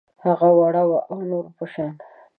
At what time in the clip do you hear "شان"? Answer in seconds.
1.73-1.93